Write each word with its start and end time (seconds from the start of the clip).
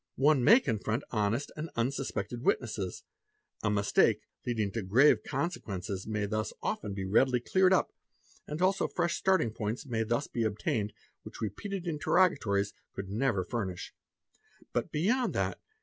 One 0.17 0.43
may 0.43 0.59
confront 0.59 1.03
honest 1.11 1.51
and 1.55 1.69
unsuspected 1.75 2.41
| 2.41 2.41
witnesses; 2.43 3.03
a 3.61 3.69
mistake 3.69 4.23
leading 4.47 4.71
to 4.71 4.81
grave 4.81 5.19
consequences 5.23 6.07
may 6.07 6.25
thus 6.25 6.53
often 6.63 6.95
be 6.95 7.05
| 7.05 7.05
readily 7.05 7.39
cleared 7.39 7.71
up, 7.71 7.93
and 8.47 8.63
also 8.63 8.87
fresh 8.87 9.15
starting 9.17 9.51
points 9.51 9.85
may 9.85 10.01
thus 10.01 10.25
be 10.25 10.41
obtainec 10.41 10.93
which 11.21 11.39
repeated 11.39 11.85
interrogatories 11.85 12.73
could 12.95 13.09
never 13.11 13.43
furnish. 13.43 13.93
But, 14.73 14.91
beyond 14.91 15.35
that. 15.35 15.61